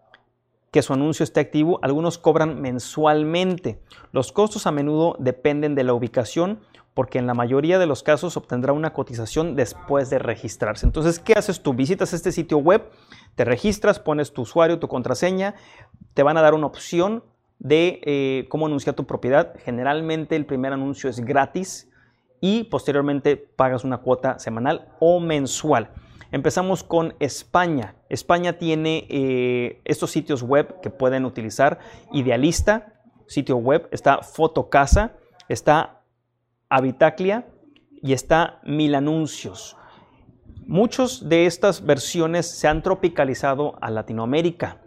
que 0.76 0.82
su 0.82 0.92
anuncio 0.92 1.24
esté 1.24 1.40
activo, 1.40 1.78
algunos 1.80 2.18
cobran 2.18 2.60
mensualmente. 2.60 3.80
Los 4.12 4.30
costos 4.30 4.66
a 4.66 4.72
menudo 4.72 5.16
dependen 5.18 5.74
de 5.74 5.84
la 5.84 5.94
ubicación 5.94 6.60
porque 6.92 7.18
en 7.18 7.26
la 7.26 7.32
mayoría 7.32 7.78
de 7.78 7.86
los 7.86 8.02
casos 8.02 8.36
obtendrá 8.36 8.74
una 8.74 8.92
cotización 8.92 9.56
después 9.56 10.10
de 10.10 10.18
registrarse. 10.18 10.84
Entonces, 10.84 11.18
¿qué 11.18 11.32
haces 11.32 11.62
tú? 11.62 11.72
Visitas 11.72 12.12
este 12.12 12.30
sitio 12.30 12.58
web, 12.58 12.90
te 13.36 13.46
registras, 13.46 13.98
pones 13.98 14.34
tu 14.34 14.42
usuario, 14.42 14.78
tu 14.78 14.86
contraseña, 14.86 15.54
te 16.12 16.22
van 16.22 16.36
a 16.36 16.42
dar 16.42 16.52
una 16.52 16.66
opción 16.66 17.24
de 17.58 18.02
eh, 18.04 18.46
cómo 18.50 18.66
anunciar 18.66 18.94
tu 18.94 19.06
propiedad. 19.06 19.54
Generalmente 19.64 20.36
el 20.36 20.44
primer 20.44 20.74
anuncio 20.74 21.08
es 21.08 21.20
gratis 21.20 21.88
y 22.42 22.64
posteriormente 22.64 23.38
pagas 23.38 23.82
una 23.82 23.96
cuota 23.96 24.38
semanal 24.38 24.88
o 25.00 25.20
mensual. 25.20 25.88
Empezamos 26.36 26.84
con 26.84 27.14
España. 27.18 27.94
España 28.10 28.58
tiene 28.58 29.06
eh, 29.08 29.80
estos 29.86 30.10
sitios 30.10 30.42
web 30.42 30.82
que 30.82 30.90
pueden 30.90 31.24
utilizar. 31.24 31.78
Idealista, 32.12 33.00
sitio 33.26 33.56
web, 33.56 33.88
está 33.90 34.20
Fotocasa, 34.20 35.14
está 35.48 36.02
Habitaclia 36.68 37.46
y 38.02 38.12
está 38.12 38.60
Mil 38.64 38.94
Anuncios. 38.94 39.78
Muchos 40.66 41.26
de 41.26 41.46
estas 41.46 41.86
versiones 41.86 42.44
se 42.44 42.68
han 42.68 42.82
tropicalizado 42.82 43.78
a 43.80 43.90
Latinoamérica, 43.90 44.82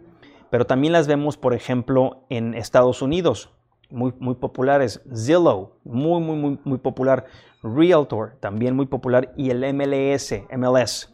pero 0.50 0.66
también 0.66 0.92
las 0.92 1.08
vemos, 1.08 1.36
por 1.36 1.52
ejemplo, 1.52 2.26
en 2.30 2.54
Estados 2.54 3.02
Unidos, 3.02 3.50
muy, 3.90 4.14
muy 4.20 4.36
populares. 4.36 5.02
Zillow, 5.12 5.72
muy, 5.82 6.22
muy, 6.22 6.36
muy, 6.36 6.58
muy 6.62 6.78
popular. 6.78 7.26
Realtor, 7.60 8.36
también 8.38 8.76
muy 8.76 8.86
popular. 8.86 9.32
Y 9.36 9.50
el 9.50 9.64
MLS, 9.74 10.32
MLS. 10.56 11.10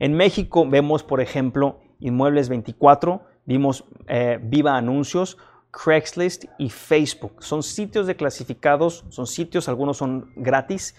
En 0.00 0.14
México 0.14 0.66
vemos, 0.68 1.02
por 1.02 1.20
ejemplo, 1.20 1.78
Inmuebles 2.00 2.48
24, 2.48 3.20
vimos 3.44 3.84
eh, 4.08 4.38
Viva 4.42 4.76
Anuncios, 4.76 5.36
Craigslist 5.70 6.46
y 6.58 6.70
Facebook. 6.70 7.44
Son 7.44 7.62
sitios 7.62 8.06
de 8.06 8.16
clasificados, 8.16 9.04
son 9.10 9.26
sitios, 9.26 9.68
algunos 9.68 9.98
son 9.98 10.32
gratis 10.36 10.96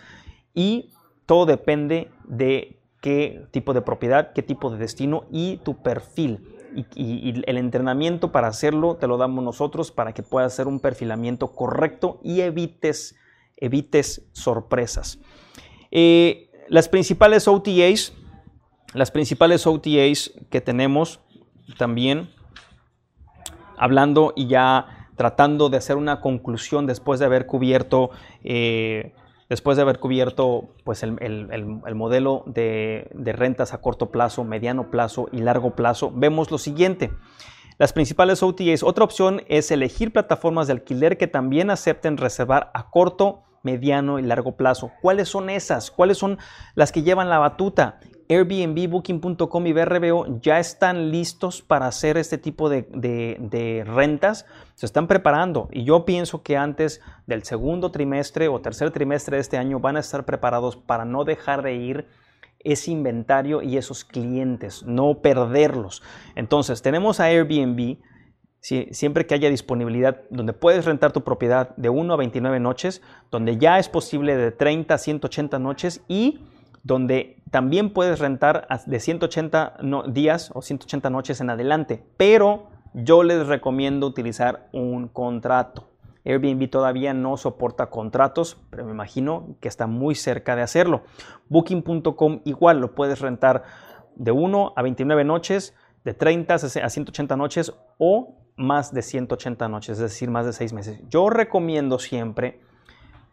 y 0.53 0.91
todo 1.25 1.47
depende 1.47 2.11
de 2.25 2.79
qué 3.01 3.47
tipo 3.49 3.73
de 3.73 3.81
propiedad, 3.81 4.33
qué 4.33 4.43
tipo 4.43 4.69
de 4.69 4.77
destino 4.77 5.25
y 5.31 5.57
tu 5.57 5.81
perfil. 5.81 6.47
Y, 6.95 7.41
el 7.47 7.57
entrenamiento 7.57 8.31
para 8.31 8.47
hacerlo 8.47 8.97
te 8.97 9.07
lo 9.07 9.17
damos 9.17 9.43
nosotros 9.43 9.91
para 9.91 10.13
que 10.13 10.21
puedas 10.21 10.53
hacer 10.53 10.67
un 10.67 10.79
perfilamiento 10.79 11.47
correcto 11.47 12.19
y 12.23 12.41
evites, 12.41 13.15
evites 13.57 14.29
sorpresas. 14.31 15.19
Eh, 15.89 16.51
las 16.69 16.87
principales 16.87 17.47
OTAs 17.47 18.13
las 18.93 19.11
principales 19.11 19.65
OTAs 19.67 20.31
que 20.49 20.61
tenemos 20.61 21.19
también, 21.77 22.29
hablando 23.77 24.33
y 24.35 24.47
ya 24.47 25.07
tratando 25.15 25.69
de 25.69 25.77
hacer 25.77 25.97
una 25.97 26.19
conclusión 26.19 26.87
después 26.87 27.19
de 27.19 27.25
haber 27.25 27.45
cubierto, 27.45 28.11
eh, 28.43 29.13
después 29.49 29.77
de 29.77 29.83
haber 29.83 29.99
cubierto 29.99 30.73
pues 30.83 31.03
el, 31.03 31.15
modelo 31.95 32.43
de, 32.47 33.09
de 33.13 33.33
rentas 33.33 33.73
a 33.73 33.81
corto 33.81 34.11
plazo, 34.11 34.43
mediano 34.43 34.89
plazo 34.89 35.29
y 35.31 35.39
largo 35.39 35.75
plazo, 35.75 36.11
vemos 36.13 36.51
lo 36.51 36.57
siguiente. 36.57 37.11
Las 37.77 37.93
principales 37.93 38.43
OTAs. 38.43 38.83
Otra 38.83 39.03
opción 39.03 39.41
es 39.47 39.71
elegir 39.71 40.11
plataformas 40.13 40.67
de 40.67 40.73
alquiler 40.73 41.17
que 41.17 41.27
también 41.27 41.71
acepten 41.71 42.17
reservar 42.17 42.69
a 42.73 42.91
corto, 42.91 43.43
mediano 43.63 44.19
y 44.19 44.23
largo 44.23 44.55
plazo. 44.55 44.91
¿Cuáles 45.01 45.29
son 45.29 45.49
esas? 45.49 45.91
¿Cuáles 45.91 46.17
son 46.17 46.37
las 46.75 46.91
que 46.91 47.03
llevan 47.03 47.29
la 47.29 47.39
batuta? 47.39 47.99
Airbnb, 48.31 48.87
Booking.com 48.87 49.67
y 49.67 49.73
BRBO 49.73 50.39
ya 50.39 50.57
están 50.57 51.11
listos 51.11 51.61
para 51.61 51.87
hacer 51.87 52.15
este 52.15 52.37
tipo 52.37 52.69
de, 52.69 53.83
rentas. 53.85 54.45
Se 54.75 54.85
están 54.85 55.07
preparando 55.07 55.67
y 55.69 55.83
yo 55.83 56.05
pienso 56.05 56.41
que 56.41 56.55
antes 56.55 57.01
del 57.27 57.43
segundo 57.43 57.91
trimestre 57.91 58.47
o 58.47 58.61
tercer 58.61 58.91
trimestre 58.91 59.35
de 59.35 59.41
este 59.41 59.57
año 59.57 59.81
van 59.81 59.97
a 59.97 59.99
estar 59.99 60.23
preparados 60.23 60.77
para 60.77 61.03
no 61.03 61.25
dejar 61.25 61.61
de 61.61 61.75
ir 61.75 62.07
ese 62.59 62.91
inventario 62.91 63.61
y 63.63 63.75
esos 63.75 64.05
clientes, 64.05 64.83
no 64.83 65.15
perderlos. 65.21 66.01
Entonces, 66.35 66.81
tenemos 66.81 67.19
a 67.19 67.25
Airbnb, 67.25 67.97
siempre 68.61 69.25
que 69.25 69.33
haya 69.33 69.49
disponibilidad, 69.49 70.21
donde 70.29 70.53
puedes 70.53 70.85
rentar 70.85 71.11
tu 71.11 71.25
propiedad 71.25 71.75
de 71.75 71.89
1 71.89 72.13
a 72.13 72.17
29 72.17 72.61
noches, 72.61 73.01
donde 73.29 73.57
ya 73.57 73.77
es 73.77 73.89
posible 73.89 74.37
de 74.37 74.51
30 74.51 74.93
a 74.93 74.97
180 74.97 75.59
noches 75.59 76.01
y 76.07 76.39
donde 76.83 77.41
también 77.51 77.91
puedes 77.93 78.19
rentar 78.19 78.67
de 78.85 78.99
180 78.99 79.77
días 80.07 80.51
o 80.53 80.61
180 80.61 81.09
noches 81.09 81.41
en 81.41 81.49
adelante, 81.49 82.03
pero 82.17 82.67
yo 82.93 83.23
les 83.23 83.47
recomiendo 83.47 84.07
utilizar 84.07 84.67
un 84.73 85.07
contrato. 85.07 85.87
Airbnb 86.23 86.69
todavía 86.69 87.13
no 87.13 87.37
soporta 87.37 87.89
contratos, 87.89 88.57
pero 88.69 88.85
me 88.85 88.91
imagino 88.91 89.55
que 89.59 89.67
está 89.67 89.87
muy 89.87 90.15
cerca 90.15 90.55
de 90.55 90.61
hacerlo. 90.61 91.03
Booking.com 91.49 92.41
igual 92.45 92.79
lo 92.79 92.93
puedes 92.93 93.19
rentar 93.19 93.63
de 94.15 94.31
1 94.31 94.73
a 94.75 94.81
29 94.81 95.23
noches, 95.23 95.75
de 96.03 96.13
30 96.13 96.53
a 96.53 96.89
180 96.89 97.35
noches 97.37 97.73
o 97.97 98.35
más 98.55 98.93
de 98.93 99.01
180 99.01 99.67
noches, 99.67 99.97
es 99.97 99.99
decir, 99.99 100.29
más 100.29 100.45
de 100.45 100.53
6 100.53 100.73
meses. 100.73 100.99
Yo 101.09 101.29
recomiendo 101.29 101.97
siempre 101.97 102.59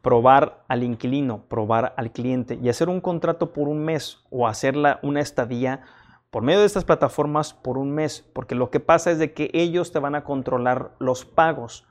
probar 0.02 0.64
al 0.68 0.82
inquilino, 0.82 1.44
probar 1.48 1.94
al 1.96 2.12
cliente 2.12 2.58
y 2.62 2.68
hacer 2.68 2.88
un 2.88 3.00
contrato 3.00 3.52
por 3.52 3.68
un 3.68 3.84
mes 3.84 4.24
o 4.30 4.46
hacerla 4.46 5.00
una 5.02 5.20
estadía 5.20 5.82
por 6.30 6.42
medio 6.42 6.60
de 6.60 6.66
estas 6.66 6.84
plataformas 6.84 7.54
por 7.54 7.78
un 7.78 7.90
mes, 7.90 8.28
porque 8.32 8.54
lo 8.54 8.70
que 8.70 8.80
pasa 8.80 9.10
es 9.10 9.18
de 9.18 9.32
que 9.32 9.50
ellos 9.54 9.92
te 9.92 9.98
van 9.98 10.14
a 10.14 10.24
controlar 10.24 10.92
los 10.98 11.24
pagos 11.24 11.86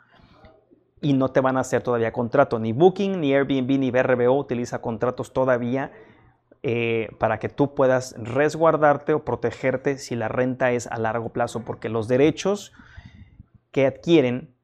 y 1.01 1.13
no 1.13 1.29
te 1.29 1.41
van 1.41 1.57
a 1.57 1.61
hacer 1.61 1.81
todavía 1.81 2.11
contrato. 2.11 2.59
Ni 2.59 2.71
Booking, 2.71 3.19
ni 3.19 3.33
Airbnb, 3.33 3.79
ni 3.79 3.91
BRBO 3.91 4.37
utiliza 4.37 4.81
contratos 4.81 5.33
todavía 5.33 5.91
eh, 6.63 7.09
para 7.19 7.39
que 7.39 7.49
tú 7.49 7.75
puedas 7.75 8.15
resguardarte 8.17 9.13
o 9.13 9.23
protegerte 9.23 9.97
si 9.97 10.15
la 10.15 10.27
renta 10.27 10.71
es 10.71 10.87
a 10.87 10.97
largo 10.97 11.29
plazo, 11.29 11.63
porque 11.65 11.89
los 11.89 12.07
derechos 12.07 12.73
que 13.71 13.85
adquieren 13.85 14.55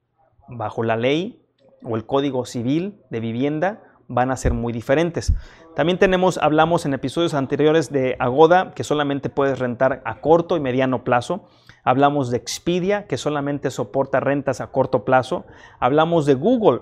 bajo 0.47 0.83
la 0.83 0.97
ley 0.97 1.42
o 1.83 1.95
el 1.95 2.05
Código 2.05 2.45
Civil 2.45 3.01
de 3.09 3.19
Vivienda 3.19 3.83
van 4.07 4.31
a 4.31 4.37
ser 4.37 4.53
muy 4.53 4.73
diferentes. 4.73 5.33
También 5.75 5.97
tenemos, 5.97 6.37
hablamos 6.37 6.85
en 6.85 6.93
episodios 6.93 7.33
anteriores 7.33 7.91
de 7.91 8.15
Agoda, 8.19 8.73
que 8.75 8.83
solamente 8.83 9.29
puedes 9.29 9.59
rentar 9.59 10.01
a 10.05 10.21
corto 10.21 10.55
y 10.55 10.59
mediano 10.59 11.03
plazo. 11.03 11.45
Hablamos 11.83 12.29
de 12.29 12.37
Expedia, 12.37 13.07
que 13.07 13.17
solamente 13.17 13.71
soporta 13.71 14.19
rentas 14.19 14.61
a 14.61 14.67
corto 14.67 15.03
plazo. 15.03 15.45
Hablamos 15.79 16.25
de 16.25 16.35
Google, 16.35 16.81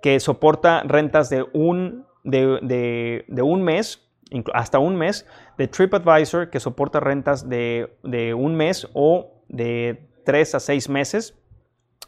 que 0.00 0.20
soporta 0.20 0.82
rentas 0.84 1.28
de 1.28 1.44
un, 1.52 2.06
de, 2.24 3.26
un 3.42 3.62
mes, 3.62 4.08
hasta 4.54 4.78
un 4.78 4.96
mes. 4.96 5.26
De 5.58 5.68
TripAdvisor, 5.68 6.50
que 6.50 6.60
soporta 6.60 7.00
rentas 7.00 7.48
de, 7.48 7.96
de 8.02 8.32
un 8.32 8.54
mes 8.54 8.88
o 8.94 9.42
de 9.48 10.08
tres 10.24 10.54
a 10.54 10.60
seis 10.60 10.88
meses. 10.88 11.37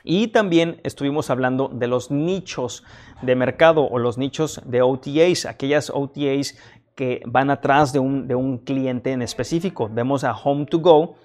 Y 0.04 0.28
también 0.28 0.80
estuvimos 0.85 1.30
hablando 1.30 1.69
de 1.69 1.87
los 1.87 2.11
nichos 2.11 2.85
de 3.23 3.37
mercado 3.37 3.83
o 3.83 3.99
los 3.99 4.19
nichos 4.19 4.61
de 4.64 4.83
OTAs, 4.83 5.47
aquellas 5.47 5.90
OTAs 5.90 6.57
que 6.95 7.23
van 7.26 7.50
atrás 7.50 7.92
de 7.92 7.99
un, 7.99 8.59
cliente 8.59 9.12
en 9.12 9.23
específico. 9.23 9.88
Vemos 9.90 10.25
a 10.25 10.35
Home 10.35 10.66
to 10.66 10.80
Go, 10.80 11.16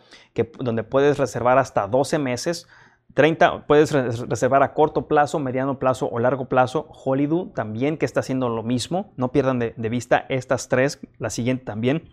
donde 0.60 0.84
puedes 0.84 1.17
reservar 1.17 1.58
hasta 1.58 1.88
12 1.88 2.20
meses. 2.20 2.67
30, 3.13 3.65
puedes 3.65 3.91
reservar 3.91 4.63
a 4.63 4.74
corto 4.74 5.08
plazo, 5.08 5.39
mediano 5.39 5.79
plazo 5.79 6.10
o 6.10 6.20
largo 6.20 6.46
plazo. 6.46 6.88
Hollywood 6.89 7.50
también 7.50 7.98
que 7.98 8.05
está 8.05 8.22
haciendo 8.22 8.50
lo 8.50 8.63
mismo. 8.63 9.13
No 9.15 9.32
pierdan 9.32 9.60
de, 9.60 9.74
de 9.75 9.89
vista 9.89 10.25
estas 10.29 10.67
tres, 10.67 11.00
la 11.17 11.29
siguiente 11.29 11.65
también. 11.65 12.10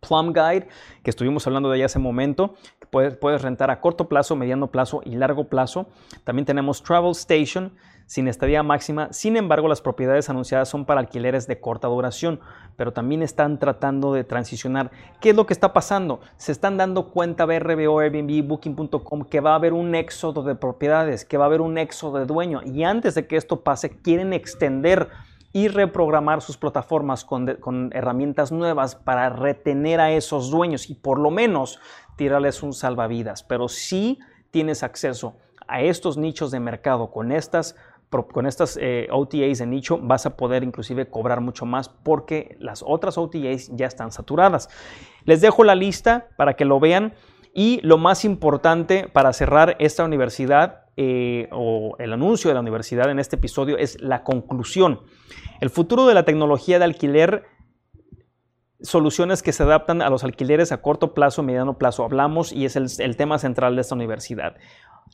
Plum 0.00 0.32
Guide, 0.32 0.68
que 1.02 1.10
estuvimos 1.10 1.46
hablando 1.46 1.70
de 1.70 1.76
ella 1.76 1.86
hace 1.86 1.98
momento, 1.98 2.54
que 2.78 2.86
puedes, 2.86 3.16
puedes 3.16 3.42
rentar 3.42 3.70
a 3.70 3.80
corto 3.80 4.08
plazo, 4.08 4.36
mediano 4.36 4.68
plazo 4.68 5.00
y 5.04 5.16
largo 5.16 5.44
plazo. 5.48 5.88
También 6.24 6.46
tenemos 6.46 6.82
Travel 6.82 7.12
Station, 7.12 7.72
sin 8.08 8.26
estadía 8.26 8.62
máxima. 8.62 9.12
Sin 9.12 9.36
embargo, 9.36 9.68
las 9.68 9.82
propiedades 9.82 10.30
anunciadas 10.30 10.68
son 10.68 10.86
para 10.86 11.00
alquileres 11.00 11.46
de 11.46 11.60
corta 11.60 11.88
duración, 11.88 12.40
pero 12.74 12.92
también 12.94 13.22
están 13.22 13.58
tratando 13.58 14.14
de 14.14 14.24
transicionar. 14.24 14.90
¿Qué 15.20 15.30
es 15.30 15.36
lo 15.36 15.44
que 15.44 15.52
está 15.52 15.74
pasando? 15.74 16.20
Se 16.38 16.50
están 16.50 16.78
dando 16.78 17.10
cuenta 17.10 17.44
BRBO, 17.44 18.00
Airbnb, 18.00 18.48
Booking.com 18.48 19.24
que 19.24 19.40
va 19.40 19.52
a 19.52 19.56
haber 19.56 19.74
un 19.74 19.94
éxodo 19.94 20.42
de 20.42 20.54
propiedades, 20.54 21.26
que 21.26 21.36
va 21.36 21.44
a 21.44 21.48
haber 21.48 21.60
un 21.60 21.76
éxodo 21.76 22.18
de 22.18 22.24
dueño. 22.24 22.62
Y 22.64 22.82
antes 22.82 23.14
de 23.14 23.26
que 23.26 23.36
esto 23.36 23.60
pase, 23.60 23.90
quieren 24.00 24.32
extender 24.32 25.10
y 25.58 25.66
reprogramar 25.66 26.40
sus 26.40 26.56
plataformas 26.56 27.24
con, 27.24 27.90
herramientas 27.92 28.52
nuevas 28.52 28.94
para 28.94 29.28
retener 29.28 29.98
a 29.98 30.12
esos 30.12 30.52
dueños 30.52 30.88
y 30.88 30.94
por 30.94 31.18
lo 31.18 31.32
menos 31.32 31.80
tirarles 32.14 32.62
un 32.62 32.72
salvavidas. 32.72 33.42
Pero 33.42 33.66
si 33.66 34.20
tienes 34.52 34.84
acceso 34.84 35.36
a 35.66 35.82
estos 35.82 36.16
nichos 36.16 36.52
de 36.52 36.60
mercado 36.60 37.10
con 37.10 37.32
estas 37.32 37.74
con 38.32 38.46
estas 38.46 38.78
eh, 38.80 39.06
OTAs 39.10 39.58
de 39.58 39.66
nicho 39.66 39.98
vas 40.00 40.24
a 40.24 40.34
poder 40.34 40.62
inclusive 40.62 41.10
cobrar 41.10 41.42
mucho 41.42 41.66
más 41.66 41.90
porque 41.90 42.56
las 42.58 42.82
otras 42.86 43.18
OTAs 43.18 43.68
ya 43.74 43.86
están 43.86 44.12
saturadas. 44.12 44.70
Les 45.24 45.40
dejo 45.40 45.64
la 45.64 45.74
lista 45.74 46.28
para 46.36 46.54
que 46.54 46.64
lo 46.64 46.78
vean. 46.78 47.14
Y 47.52 47.80
lo 47.82 47.98
más 47.98 48.24
importante 48.24 49.08
para 49.12 49.32
cerrar 49.32 49.74
esta 49.80 50.04
universidad 50.04 50.87
eh, 51.00 51.48
o 51.52 51.94
el 52.00 52.12
anuncio 52.12 52.50
de 52.50 52.54
la 52.54 52.60
universidad 52.60 53.08
en 53.08 53.20
este 53.20 53.36
episodio 53.36 53.78
es 53.78 54.02
la 54.02 54.24
conclusión. 54.24 55.02
El 55.60 55.70
futuro 55.70 56.08
de 56.08 56.14
la 56.14 56.24
tecnología 56.24 56.80
de 56.80 56.86
alquiler, 56.86 57.44
soluciones 58.80 59.44
que 59.44 59.52
se 59.52 59.62
adaptan 59.62 60.02
a 60.02 60.10
los 60.10 60.24
alquileres 60.24 60.72
a 60.72 60.82
corto 60.82 61.14
plazo, 61.14 61.44
mediano 61.44 61.78
plazo, 61.78 62.02
hablamos 62.02 62.52
y 62.52 62.64
es 62.64 62.74
el, 62.74 62.88
el 62.98 63.16
tema 63.16 63.38
central 63.38 63.76
de 63.76 63.82
esta 63.82 63.94
universidad. 63.94 64.56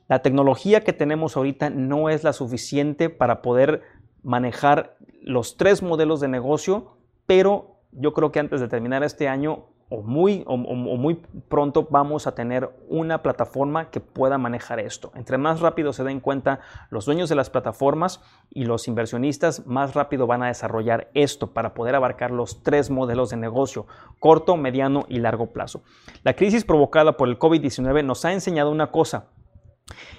La 0.08 0.22
tecnología 0.22 0.80
que 0.80 0.94
tenemos 0.94 1.36
ahorita 1.36 1.68
no 1.68 2.08
es 2.08 2.24
la 2.24 2.32
suficiente 2.32 3.10
para 3.10 3.42
poder 3.42 3.82
manejar 4.22 4.96
los 5.20 5.58
tres 5.58 5.82
modelos 5.82 6.18
de 6.18 6.28
negocio, 6.28 6.96
pero 7.26 7.82
yo 7.92 8.14
creo 8.14 8.32
que 8.32 8.40
antes 8.40 8.62
de 8.62 8.68
terminar 8.68 9.04
este 9.04 9.28
año 9.28 9.66
o 9.94 10.02
muy, 10.02 10.42
o, 10.46 10.56
muy 10.56 11.14
pronto 11.48 11.86
vamos 11.90 12.26
a 12.26 12.34
tener 12.34 12.70
una 12.88 13.22
plataforma 13.22 13.90
que 13.90 14.00
pueda 14.00 14.38
manejar 14.38 14.80
esto. 14.80 15.12
Entre 15.14 15.38
más 15.38 15.60
rápido 15.60 15.92
se 15.92 16.04
den 16.04 16.20
cuenta 16.20 16.60
los 16.90 17.06
dueños 17.06 17.28
de 17.28 17.36
las 17.36 17.50
plataformas 17.50 18.20
y 18.50 18.64
los 18.64 18.88
inversionistas, 18.88 19.66
más 19.66 19.94
rápido 19.94 20.26
van 20.26 20.42
a 20.42 20.48
desarrollar 20.48 21.10
esto 21.14 21.52
para 21.52 21.74
poder 21.74 21.94
abarcar 21.94 22.30
los 22.30 22.62
tres 22.62 22.90
modelos 22.90 23.30
de 23.30 23.36
negocio, 23.36 23.86
corto, 24.18 24.56
mediano 24.56 25.04
y 25.08 25.18
largo 25.18 25.52
plazo. 25.52 25.82
La 26.22 26.34
crisis 26.34 26.64
provocada 26.64 27.16
por 27.16 27.28
el 27.28 27.38
COVID-19 27.38 28.04
nos 28.04 28.24
ha 28.24 28.32
enseñado 28.32 28.70
una 28.70 28.90
cosa, 28.90 29.28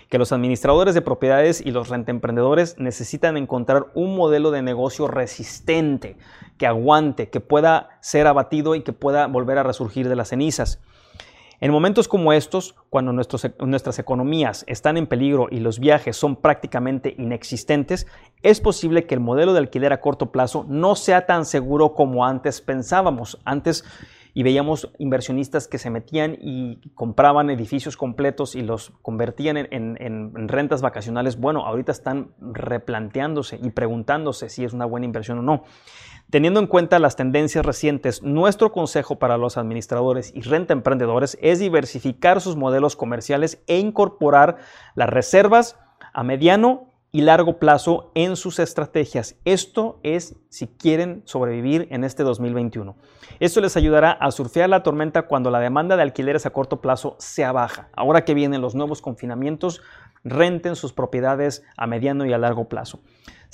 que 0.10 0.18
los 0.18 0.32
administradores 0.32 0.94
de 0.94 1.02
propiedades 1.02 1.62
y 1.66 1.72
los 1.72 1.90
rentemprendedores 1.90 2.80
necesitan 2.80 3.38
encontrar 3.38 3.88
un 3.96 4.16
modelo 4.16 4.52
de 4.52 4.62
negocio 4.62 5.08
resistente, 5.08 6.18
que 6.58 6.68
aguante, 6.68 7.30
que 7.30 7.40
pueda 7.40 7.98
ser 8.02 8.28
abatido 8.28 8.76
y 8.76 8.82
que 8.82 8.94
pueda 8.94 9.28
volver 9.28 9.58
a 9.58 9.64
resurgir 9.64 10.08
de 10.08 10.16
las 10.16 10.30
cenizas. 10.30 10.80
En 11.62 11.72
momentos 11.72 12.10
como 12.10 12.34
estos, 12.34 12.76
cuando 12.90 13.14
nuestras 13.14 14.00
economías 14.00 14.66
están 14.68 14.98
en 14.98 15.08
peligro 15.08 15.48
y 15.50 15.62
los 15.62 15.80
viajes 15.80 16.18
son 16.18 16.36
prácticamente 16.36 17.16
inexistentes, 17.18 18.08
es 18.44 18.60
posible 18.60 19.06
que 19.06 19.16
el 19.16 19.22
modelo 19.22 19.54
de 19.54 19.60
alquiler 19.60 19.94
a 19.94 20.02
corto 20.02 20.32
plazo 20.32 20.66
no 20.68 20.96
sea 20.96 21.26
tan 21.26 21.46
seguro 21.46 21.94
como 21.94 22.26
antes 22.26 22.60
pensábamos. 22.60 23.40
Antes 23.46 23.86
y 24.38 24.44
veíamos 24.44 24.92
inversionistas 24.98 25.70
que 25.70 25.78
se 25.78 25.90
metían 25.90 26.38
y 26.42 26.92
compraban 26.94 27.50
edificios 27.50 27.96
completos 27.96 28.54
y 28.54 28.64
los 28.64 28.92
convertían 29.02 29.56
en, 29.56 30.50
rentas 30.50 30.82
vacacionales. 30.82 31.40
Bueno, 31.40 31.66
ahorita 31.66 31.94
están 31.94 32.34
replanteándose 32.42 33.58
y 33.64 33.70
preguntándose 33.70 34.50
si 34.50 34.66
es 34.66 34.74
una 34.74 34.86
buena 34.86 35.06
inversión 35.06 35.40
o 35.40 35.42
no. 35.42 35.64
Teniendo 36.30 36.60
en 36.60 36.68
cuenta 36.68 37.00
las 37.00 37.16
tendencias 37.16 37.66
recientes, 37.66 38.24
nuestro 38.24 38.74
consejo 38.74 39.20
para 39.20 39.38
los 39.38 39.58
administradores 39.58 40.34
y 40.36 40.42
renta 40.42 40.74
emprendedores 40.74 41.38
es 41.42 41.60
diversificar 41.60 42.42
sus 42.42 42.58
modelos 42.58 42.98
comerciales 42.98 43.64
e 43.68 43.80
incorporar 43.80 44.58
las 44.96 45.10
reservas 45.10 45.80
a 46.12 46.24
mediano 46.24 46.90
y 47.16 47.22
largo 47.22 47.60
plazo 47.60 48.12
en 48.14 48.36
sus 48.36 48.60
estrategias. 48.60 49.38
Esto 49.46 50.02
es 50.04 50.36
si 50.50 50.68
quieren 50.68 51.22
sobrevivir 51.24 51.88
en 51.90 52.04
este 52.04 52.24
2021. 52.24 52.98
Esto 53.40 53.62
les 53.62 53.78
ayudará 53.78 54.12
a 54.12 54.32
surfear 54.32 54.68
la 54.68 54.84
tormenta 54.84 55.22
cuando 55.22 55.50
la 55.50 55.62
demanda 55.62 55.96
de 55.96 56.02
alquileres 56.02 56.46
a 56.46 56.50
corto 56.50 56.82
plazo 56.82 57.16
sea 57.18 57.54
baja. 57.54 57.88
Ahora 57.96 58.26
que 58.26 58.34
vienen 58.34 58.60
los 58.60 58.76
nuevos 58.76 59.02
confinamientos, 59.02 59.82
renten 60.26 60.76
sus 60.76 60.92
propiedades 60.92 61.64
a 61.78 61.88
mediano 61.88 62.26
y 62.26 62.34
a 62.34 62.38
largo 62.38 62.68
plazo. 62.68 63.00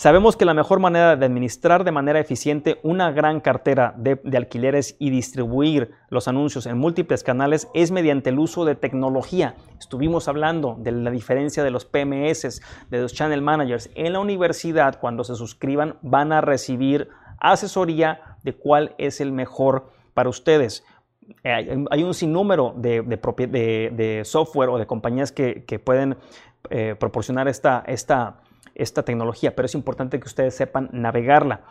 Sabemos 0.02 0.36
que 0.36 0.46
la 0.46 0.56
mejor 0.56 0.80
manera 0.80 1.16
de 1.16 1.26
administrar 1.28 1.84
de 1.84 1.92
manera 1.92 2.20
eficiente 2.20 2.80
una 2.82 3.12
gran 3.12 3.40
cartera 3.40 3.94
de, 3.98 4.20
alquileres 4.36 4.96
y 4.98 5.12
distribuir 5.12 5.92
los 6.10 6.28
anuncios 6.28 6.66
en 6.66 6.80
múltiples 6.80 7.22
canales 7.22 7.68
es 7.76 7.92
mediante 7.92 8.32
el 8.32 8.40
uso 8.40 8.66
de 8.66 8.74
tecnología. 8.74 9.54
Estuvimos 9.80 10.28
hablando 10.28 10.76
de 10.80 10.92
la 10.92 11.12
diferencia 11.12 11.64
de 11.64 11.70
los 11.70 11.86
PMS, 11.86 12.64
de 12.90 13.00
los 13.00 13.14
channel 13.14 13.44
managers. 13.44 13.92
En 13.94 14.14
la 14.14 14.20
universidad, 14.20 15.00
cuando 15.00 15.24
se 15.24 15.36
suscriban, 15.36 15.98
van 16.02 16.32
a 16.32 16.42
recibir 16.42 17.10
asesoría 17.38 18.38
de 18.42 18.54
cuál 18.54 18.96
es 18.98 19.22
el 19.22 19.32
mejor 19.32 19.92
para 20.16 20.30
ustedes. 20.30 20.84
Hay 21.44 22.04
un 22.04 22.14
sinnúmero 22.14 22.74
de, 22.76 24.22
software 24.26 24.70
o 24.70 24.78
de 24.78 24.86
compañías 24.86 25.32
que, 25.32 25.82
pueden 25.84 26.18
eh, 26.70 26.96
proporcionar 26.98 27.48
esta, 27.48 27.84
esta 27.88 28.42
esta 28.76 29.04
tecnología, 29.04 29.56
pero 29.56 29.66
es 29.66 29.76
importante 29.76 30.20
que 30.20 30.28
ustedes 30.28 30.56
sepan 30.56 30.90
navegarla. 30.92 31.62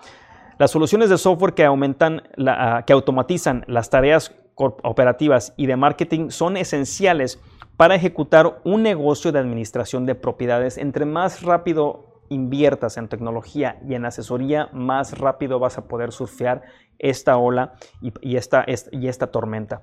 Las 0.59 0.71
soluciones 0.71 1.09
de 1.09 1.19
software 1.19 1.55
que, 1.55 1.65
aumentan 1.65 2.23
ah, 2.47 2.85
que 2.87 2.93
automatizan 2.93 3.65
las 3.67 3.91
tareas 3.91 4.35
operativas 4.55 5.55
y 5.57 5.67
de 5.67 5.77
marketing 5.77 6.29
son 6.29 6.59
esenciales 6.59 7.41
para 7.79 7.95
ejecutar 7.95 8.61
un 8.65 8.83
negocio 8.83 9.33
de 9.33 9.39
administración 9.39 10.05
de 10.05 10.15
propiedades. 10.15 10.77
Entre 10.77 11.07
más 11.07 11.43
rápido 11.43 12.21
inviertas 12.29 12.99
en 12.99 13.09
tecnología 13.09 13.81
y 13.89 13.95
en 13.95 14.05
asesoría, 14.05 14.69
más 14.73 15.19
rápido 15.19 15.59
vas 15.59 15.79
a 15.79 15.89
poder 15.89 16.13
surfear 16.13 16.63
esta 17.01 17.37
ola 17.37 17.75
y, 18.01 18.37
esta, 18.37 18.65
y 18.93 19.09
esta 19.09 19.27
tormenta 19.29 19.83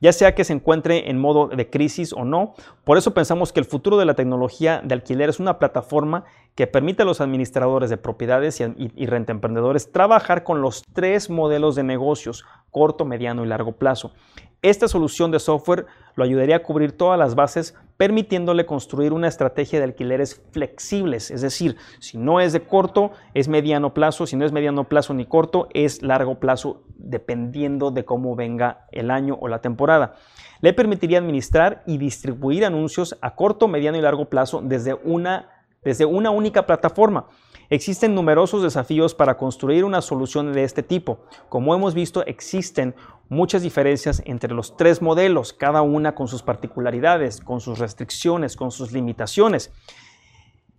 ya 0.00 0.12
sea 0.12 0.34
que 0.34 0.44
se 0.44 0.52
encuentre 0.52 1.10
en 1.10 1.18
modo 1.18 1.48
de 1.48 1.70
crisis 1.70 2.12
o 2.12 2.24
no. 2.24 2.54
Por 2.84 2.98
eso 2.98 3.14
pensamos 3.14 3.52
que 3.52 3.60
el 3.60 3.66
futuro 3.66 3.96
de 3.96 4.04
la 4.04 4.14
tecnología 4.14 4.80
de 4.84 4.94
alquiler 4.94 5.28
es 5.28 5.40
una 5.40 5.58
plataforma 5.58 6.24
que 6.54 6.66
permite 6.66 7.02
a 7.02 7.06
los 7.06 7.20
administradores 7.20 7.90
de 7.90 7.96
propiedades 7.96 8.60
y, 8.60 8.64
y, 8.64 9.08
emprendedores 9.28 9.90
trabajar 9.92 10.44
con 10.44 10.60
los 10.60 10.82
tres 10.92 11.30
modelos 11.30 11.74
de 11.74 11.82
negocios, 11.82 12.44
corto, 12.70 13.04
mediano 13.04 13.44
y 13.44 13.48
largo 13.48 13.72
plazo. 13.72 14.12
Esta 14.60 14.88
solución 14.88 15.30
de 15.30 15.38
software 15.38 15.86
lo 16.16 16.24
ayudaría 16.24 16.56
a 16.56 16.62
cubrir 16.64 16.90
todas 16.90 17.16
las 17.16 17.36
bases, 17.36 17.76
permitiéndole 17.96 18.66
construir 18.66 19.12
una 19.12 19.28
estrategia 19.28 19.78
de 19.78 19.84
alquileres 19.84 20.42
flexibles, 20.50 21.30
es 21.30 21.42
decir, 21.42 21.76
si 22.00 22.18
no 22.18 22.40
es 22.40 22.52
de 22.52 22.62
corto, 22.62 23.12
es 23.34 23.46
mediano 23.46 23.94
plazo, 23.94 24.26
si 24.26 24.34
no 24.34 24.44
es 24.44 24.50
mediano 24.50 24.88
plazo 24.88 25.14
ni 25.14 25.26
corto, 25.26 25.68
es 25.74 26.02
largo 26.02 26.40
plazo, 26.40 26.82
dependiendo 26.96 27.92
de 27.92 28.04
cómo 28.04 28.34
venga 28.34 28.86
el 28.90 29.12
año 29.12 29.38
o 29.40 29.46
la 29.46 29.60
temporada. 29.60 30.16
Le 30.60 30.72
permitiría 30.72 31.18
administrar 31.18 31.84
y 31.86 31.98
distribuir 31.98 32.64
anuncios 32.64 33.16
a 33.20 33.36
corto, 33.36 33.68
mediano 33.68 33.96
y 33.96 34.00
largo 34.00 34.24
plazo 34.24 34.60
desde 34.60 34.94
una, 34.94 35.57
desde 35.82 36.04
una 36.04 36.30
única 36.30 36.66
plataforma. 36.66 37.26
Existen 37.70 38.14
numerosos 38.14 38.62
desafíos 38.62 39.14
para 39.14 39.36
construir 39.36 39.84
una 39.84 40.00
solución 40.00 40.52
de 40.54 40.64
este 40.64 40.82
tipo. 40.82 41.20
Como 41.50 41.74
hemos 41.74 41.92
visto, 41.92 42.24
existen 42.24 42.94
muchas 43.28 43.62
diferencias 43.62 44.22
entre 44.24 44.54
los 44.54 44.76
tres 44.76 45.02
modelos, 45.02 45.52
cada 45.52 45.82
una 45.82 46.14
con 46.14 46.28
sus 46.28 46.42
particularidades, 46.42 47.40
con 47.40 47.60
sus 47.60 47.78
restricciones, 47.78 48.56
con 48.56 48.70
sus 48.70 48.92
limitaciones. 48.92 49.70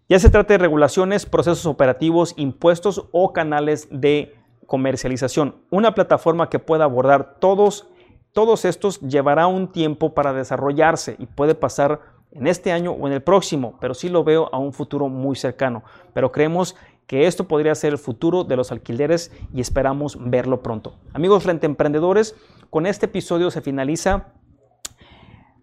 Ya 0.07 0.17
se 0.17 0.31
trata 0.31 0.55
de 0.55 0.57
regulaciones, 0.57 1.27
procesos 1.27 1.67
operativos, 1.67 2.33
impuestos 2.37 3.07
o 3.11 3.33
canales 3.33 3.87
de 3.91 4.35
comercialización. 4.65 5.57
Una 5.69 5.93
plataforma 5.93 6.49
que 6.49 6.57
pueda 6.57 6.85
abordar 6.85 7.35
todos, 7.39 7.87
todos 8.33 8.65
estos 8.65 8.99
llevará 9.01 9.45
un 9.45 9.71
tiempo 9.71 10.15
para 10.15 10.33
desarrollarse 10.33 11.15
y 11.19 11.27
puede 11.27 11.53
pasar 11.53 12.01
en 12.31 12.47
este 12.47 12.71
año 12.71 12.91
o 12.91 13.07
en 13.07 13.13
el 13.13 13.21
próximo, 13.21 13.75
pero 13.79 13.93
sí 13.93 14.09
lo 14.09 14.23
veo 14.23 14.49
a 14.51 14.57
un 14.57 14.73
futuro 14.73 15.07
muy 15.07 15.35
cercano. 15.35 15.83
Pero 16.13 16.31
creemos 16.31 16.75
que 17.07 17.25
esto 17.25 17.47
podría 17.47 17.73
ser 17.73 17.93
el 17.93 17.97
futuro 17.97 18.43
de 18.43 18.55
los 18.55 18.71
alquileres 18.71 19.31
y 19.53 19.61
esperamos 19.61 20.17
verlo 20.19 20.61
pronto. 20.61 20.95
Amigos 21.13 21.43
frente 21.43 21.65
emprendedores, 21.65 22.35
con 22.69 22.85
este 22.85 23.07
episodio 23.07 23.49
se 23.49 23.61
finaliza 23.61 24.27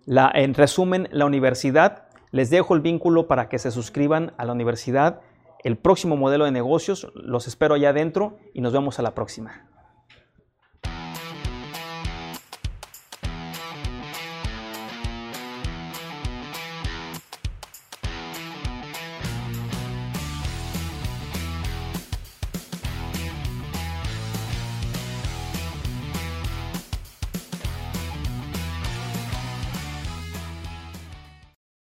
en 0.06 0.54
resumen 0.54 1.08
la 1.12 1.24
universidad. 1.24 2.08
Les 2.32 2.50
dejo 2.50 2.74
el 2.74 2.80
vínculo 2.80 3.28
para 3.28 3.48
que 3.48 3.58
se 3.58 3.70
suscriban 3.70 4.32
a 4.38 4.44
la 4.44 4.52
universidad. 4.52 5.20
El 5.62 5.76
próximo 5.76 6.16
modelo 6.16 6.44
de 6.44 6.50
negocios 6.50 7.12
los 7.14 7.46
espero 7.46 7.74
allá 7.74 7.90
adentro 7.90 8.38
y 8.52 8.60
nos 8.60 8.72
vemos 8.72 8.98
a 8.98 9.02
la 9.02 9.14
próxima. 9.14 9.68